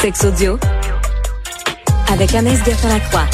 [0.00, 0.58] Sex audio
[2.12, 3.26] avec Anaïs Gertin-Lacroix.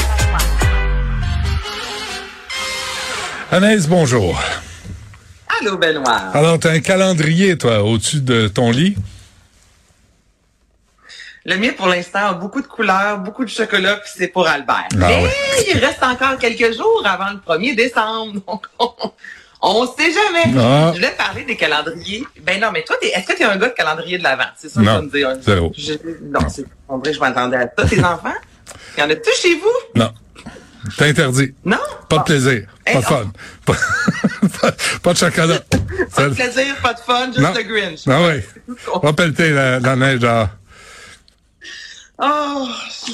[3.51, 4.41] Anaïs, bonjour.
[5.61, 6.31] Allô, Benoît.
[6.33, 8.97] Alors, tu as un calendrier, toi, au-dessus de ton lit?
[11.45, 14.89] Le mien, pour l'instant, a beaucoup de couleurs, beaucoup de chocolat, puis c'est pour Albert.
[14.93, 15.31] Ah Mais ouais.
[15.75, 18.41] il reste encore quelques jours avant le 1er décembre.
[18.47, 18.93] Donc, on,
[19.63, 20.59] ne sait jamais.
[20.59, 20.91] Ah.
[20.93, 22.25] Je voulais parler des calendriers.
[22.43, 24.43] Ben non, mais toi, est-ce que tu es un gars de calendrier de l'Avent?
[24.57, 25.37] C'est ça que tu Non, vas me dire.
[25.43, 25.73] zéro.
[25.77, 25.93] Je-
[26.23, 27.87] non, c'est en vrai, je m'attendais à ça.
[27.87, 28.35] Tes enfants?
[28.97, 30.01] Il y en a-tu chez vous?
[30.01, 30.13] Non.
[30.99, 31.55] T'es interdit.
[31.65, 31.77] Non?
[32.09, 32.67] Pas de plaisir.
[32.85, 33.33] Pas Eh, de fun.
[33.65, 33.75] Pas,
[34.61, 35.61] pas- pas de chocolat.
[36.17, 37.53] Pas de plaisir, pas de fun, juste Non.
[37.55, 38.01] le Grinch.
[38.09, 38.75] Ah oui.
[38.95, 40.49] On va pelleter la, la neige dehors.
[42.19, 42.69] Oh,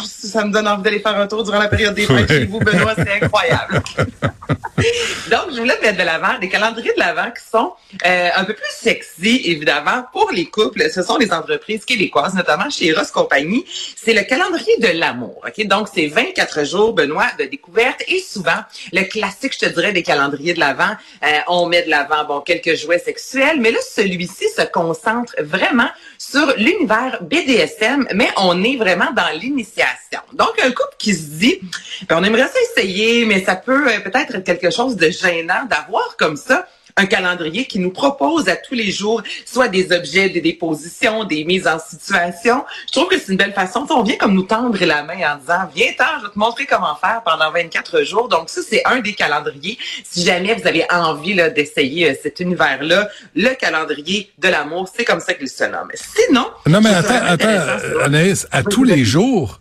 [0.04, 2.58] ça me donne envie d'aller faire un tour durant la période des fêtes chez vous,
[2.58, 3.80] Benoît, c'est incroyable.
[5.30, 7.72] Donc, je voulais mettre de l'avant des calendriers de l'avant qui sont
[8.04, 10.90] euh, un peu plus sexy, évidemment, pour les couples.
[10.90, 13.64] Ce sont les entreprises québécoises, notamment chez Ross Compagnie.
[13.96, 15.40] C'est le calendrier de l'amour.
[15.46, 18.58] Ok, Donc, c'est 24 jours, Benoît, de découverte et souvent,
[18.92, 22.40] le classique, je te dirais, des calendriers de l'avant, euh, on met de l'avant, bon,
[22.40, 28.76] quelques jouets sexuels, mais là, celui-ci se concentre vraiment sur l'univers BDSM, mais on est
[28.76, 30.20] vraiment dans l'initiation.
[30.32, 31.60] Donc, un couple qui se dit,
[32.08, 35.64] ben, on aimerait ça essayer, mais ça peut euh, peut-être être quelque chose de gênant
[35.68, 36.66] d'avoir comme ça
[36.98, 41.44] un calendrier qui nous propose à tous les jours soit des objets, des dépositions, des
[41.44, 42.64] mises en situation.
[42.88, 43.86] Je trouve que c'est une belle façon.
[43.90, 46.96] On vient comme nous tendre la main en disant, viens-t'en, je vais te montrer comment
[46.96, 48.28] faire pendant 24 jours.
[48.28, 49.78] Donc ça, c'est un des calendriers.
[50.04, 55.20] Si jamais vous avez envie d'essayer euh, cet univers-là, le calendrier de l'amour, c'est comme
[55.20, 55.90] ça qu'il se nomme.
[55.94, 56.46] Sinon...
[56.66, 58.04] Non, mais attends, attends.
[58.04, 59.60] Anaïs, à tous les jours,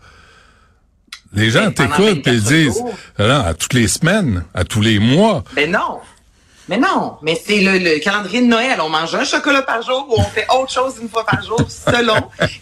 [1.33, 2.83] les gens t'écoutent et ils 24 disent,
[3.19, 5.43] non, à toutes les semaines, à tous les mois.
[5.55, 5.99] Mais non.
[6.69, 8.79] Mais non, mais c'est le, le calendrier de Noël.
[8.81, 11.59] On mange un chocolat par jour ou on fait autre chose une fois par jour,
[11.69, 12.15] selon.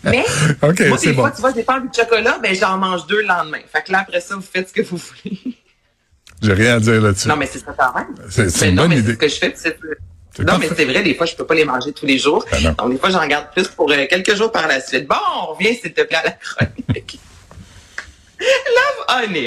[0.03, 0.23] Mais
[0.61, 1.21] OK, moi, des bon.
[1.23, 3.59] fois, tu vois, j'ai pas envie de chocolat, ben j'en mange deux le lendemain.
[3.71, 5.39] Fait que là, après ça, vous faites ce que vous voulez.
[6.41, 7.27] J'ai rien à dire là-dessus.
[7.27, 8.07] non, mais c'est ça quand même.
[8.29, 9.07] C'est- Mais une non, bonne mais idée.
[9.07, 9.53] c'est ce que je fais.
[9.55, 12.45] c'est- Non, mais c'est vrai, des fois, je peux pas les manger tous les jours.
[12.51, 12.71] Ben non.
[12.77, 15.07] Donc, des fois, j'en garde plus pour euh, quelques jours par la suite.
[15.07, 17.19] Bon, on revient, s'il te plaît, à la chronique.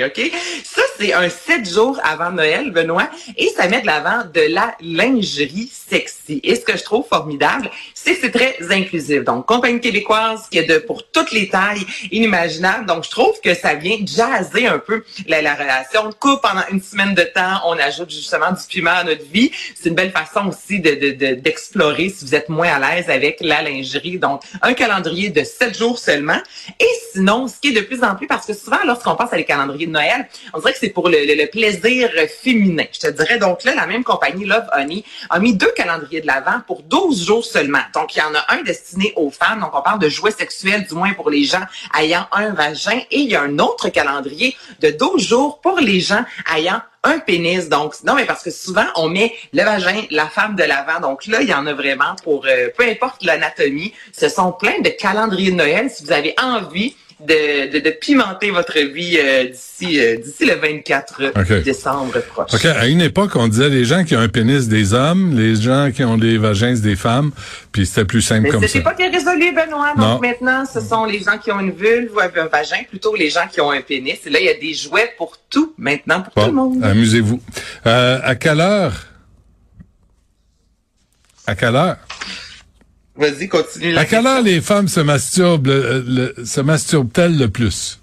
[0.05, 0.33] OK?
[0.65, 4.75] Ça, c'est un sept jours avant Noël, Benoît, et ça met de l'avant de la
[4.81, 6.18] lingerie sexy.
[6.31, 9.25] Et ce que je trouve formidable, c'est que c'est très inclusif.
[9.25, 12.87] Donc, compagnie québécoise qui est de pour toutes les tailles inimaginables.
[12.87, 16.63] Donc, je trouve que ça vient jaser un peu la, la relation de couple pendant
[16.71, 17.61] une semaine de temps.
[17.67, 19.51] On ajoute justement du piment à notre vie.
[19.75, 23.39] C'est une belle façon aussi de, de- d'explorer si vous êtes moins à l'aise avec
[23.41, 24.19] la lingerie.
[24.19, 26.41] Donc, un calendrier de sept jours seulement.
[26.81, 29.37] Et sinon, ce qui est de plus en plus, parce que souvent, lorsqu'on pense à
[29.37, 32.11] les calendriers de Noël, on dirait que c'est pour le, le- le plaisir
[32.43, 32.85] féminin.
[32.93, 36.27] Je te dirais donc là, la même compagnie Love Honey a mis deux calendriers de
[36.27, 37.83] l'avant pour 12 jours seulement.
[37.95, 39.61] Donc, il y en a un destiné aux femmes.
[39.61, 41.63] Donc, on parle de jouets sexuels, du moins pour les gens
[41.99, 43.01] ayant un vagin.
[43.11, 46.25] Et il y a un autre calendrier de 12 jours pour les gens
[46.55, 47.69] ayant un pénis.
[47.69, 51.01] Donc, non, mais parce que souvent, on met le vagin, la femme de l'avant.
[51.01, 53.93] Donc là, il y en a vraiment pour, euh, peu importe l'anatomie.
[54.13, 55.91] Ce sont plein de calendriers de Noël.
[55.91, 60.55] Si vous avez envie de, de, de pimenter votre vie euh, d'ici euh, d'ici le
[60.55, 61.63] 24 OK.
[61.65, 62.57] décembre prochain.
[62.57, 65.57] OK, à une époque, on disait les gens qui ont un pénis des hommes, les
[65.57, 67.33] gens qui ont des vagins des femmes,
[67.73, 68.91] puis c'était plus simple Mais comme c'était ça.
[68.95, 69.95] pas est résolu, Benoît.
[69.99, 70.13] Non.
[70.15, 73.31] Donc maintenant, ce sont les gens qui ont une vulve ou un vagin, plutôt les
[73.31, 74.19] gens qui ont un pénis.
[74.27, 76.85] Et là, il y a des jouets pour tout maintenant, pour tout le monde.
[76.85, 77.41] amusez-vous.
[77.87, 78.93] Euh, à quelle heure?
[81.47, 81.97] À quelle heure?
[83.19, 83.93] Vas-y, continue.
[83.93, 86.05] la À quelle heure les femmes se masturbent, le-
[86.37, 87.99] le- se masturbent-elles le plus?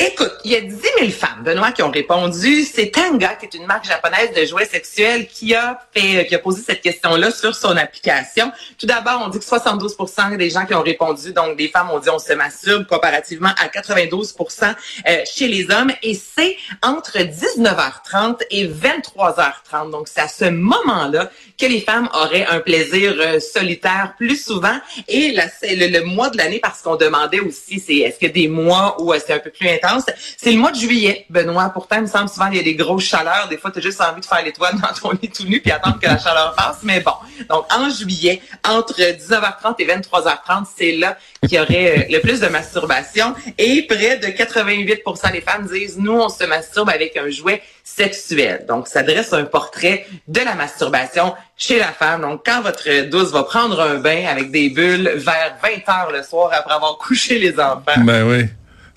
[0.00, 2.64] Écoute, il y a 10 000 femmes, Benoît, qui ont répondu.
[2.64, 6.38] C'est Tanga, qui est une marque japonaise de jouets sexuels, qui a fait, qui a
[6.38, 8.50] posé cette question-là sur son application.
[8.78, 11.98] Tout d'abord, on dit que 72% des gens qui ont répondu, donc des femmes ont
[11.98, 14.74] dit on se masturbe, comparativement à 92%
[15.06, 15.92] euh, chez les hommes.
[16.02, 19.90] Et c'est entre 19h30 et 23h30.
[19.90, 24.78] Donc, c'est à ce moment-là que les femmes auraient un plaisir euh, solitaire plus souvent.
[25.08, 28.48] Et là, c'est le, mois de l'année, parce qu'on demandait aussi, c'est est-ce que des
[28.48, 30.06] mois où euh, c'est un peu plus intense,
[30.40, 31.68] c'est le mois de juillet, Benoît.
[31.70, 33.48] Pourtant, il me semble souvent il y a des grosses chaleurs.
[33.50, 35.72] Des fois, tu as juste envie de faire l'étoile dans ton lit tout nu puis
[35.72, 36.78] attendre que la chaleur passe.
[36.84, 37.10] Mais bon,
[37.50, 42.38] donc en juillet, entre 19h30 et 23h30, c'est là qu'il y aurait euh, le plus
[42.38, 43.34] de masturbation.
[43.58, 48.64] Et près de 88% des femmes disent, nous, on se masturbe avec un jouet sexuel.
[48.68, 52.20] Donc, ça dresse un portrait de la masturbation chez la femme.
[52.20, 56.22] Donc, quand votre douce va prendre un bain avec des bulles vers 20 heures le
[56.22, 58.44] soir après avoir couché les enfants, Ben oui.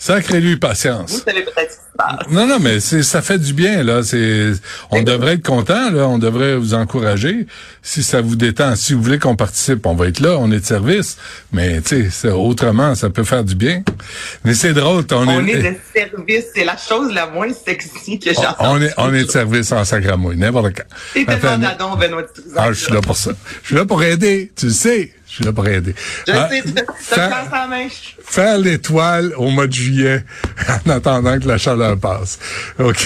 [0.01, 1.11] Sacré-lui patience.
[1.11, 1.77] Vous savez peut-être.
[2.31, 4.01] Non, non, mais c'est, ça fait du bien, là.
[4.01, 4.53] C'est,
[4.89, 6.07] on devrait être content, là.
[6.07, 7.45] On devrait vous encourager.
[7.83, 10.37] Si ça vous détend, si vous voulez qu'on participe, on va être là.
[10.39, 11.17] On est de service.
[11.53, 13.83] Mais, tu sais, autrement, ça peut faire du bien.
[14.43, 15.03] Mais c'est drôle.
[15.11, 16.45] On, on est, de service.
[16.55, 19.85] C'est la chose la moins sexy que j'ai On est, on est de service en
[19.85, 20.37] sacramouille.
[20.37, 20.95] N'importe quand.
[21.13, 22.23] T'es tellement Benoît
[22.57, 23.33] Ah, je suis là pour ça.
[23.61, 24.51] Je suis là pour aider.
[24.55, 25.11] Tu le sais.
[25.31, 25.95] Je suis là pour aider.
[26.27, 26.61] Je ah, sais,
[27.15, 27.87] faire, main.
[28.21, 30.25] faire l'étoile au mois de juillet
[30.85, 32.37] en attendant que la chaleur passe.
[32.77, 32.97] OK.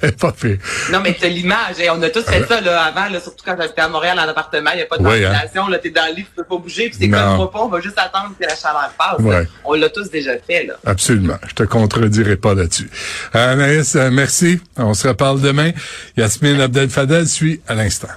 [0.18, 0.58] pas fait.
[0.90, 1.76] Non, mais t'as l'image.
[1.94, 4.70] On a tous fait ça là, avant, là, surtout quand j'habitais à Montréal en appartement.
[4.72, 5.66] Il n'y a pas de ventilation.
[5.68, 5.78] Hein?
[5.80, 6.88] T'es dans le lit, tu peux pas bouger.
[6.88, 9.20] Puis c'est comme pas, on va juste attendre que la chaleur passe.
[9.20, 9.46] Ouais.
[9.64, 10.64] On l'a tous déjà fait.
[10.64, 10.74] Là.
[10.84, 11.38] Absolument.
[11.46, 12.90] Je te contredirai pas là-dessus.
[13.32, 14.60] Anaïs, euh, merci.
[14.76, 15.70] On se reparle demain.
[16.16, 18.08] Yasmine Abdel-Fadel suit à l'instant.